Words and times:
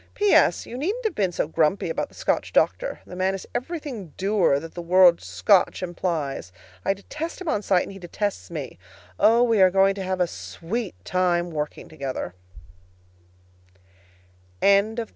P.S. 0.15 0.65
You 0.65 0.79
needn't 0.79 1.03
have 1.05 1.13
been 1.13 1.31
so 1.31 1.45
grumpy 1.47 1.87
about 1.87 2.09
the 2.09 2.15
Scotch 2.15 2.51
doctor. 2.51 3.01
The 3.05 3.15
man 3.15 3.35
is 3.35 3.47
everything 3.53 4.13
dour 4.17 4.59
that 4.59 4.73
the 4.73 4.81
word 4.81 5.21
"Scotch" 5.21 5.83
implies. 5.83 6.51
I 6.83 6.95
detest 6.95 7.39
him 7.39 7.47
on 7.47 7.61
sight, 7.61 7.83
and 7.83 7.91
he 7.91 7.99
detests 7.99 8.49
me. 8.49 8.79
Oh, 9.19 9.43
we're 9.43 9.69
going 9.69 9.93
to 9.93 10.03
have 10.03 10.19
a 10.19 10.25
sweet 10.25 10.95
time 11.05 11.51
working 11.51 11.87
together 11.87 12.33
THE 14.59 14.65
JOHN 14.65 14.69
GRIER 14.71 14.79
HOME, 14.79 14.79
February 14.81 14.95
22. 14.95 15.05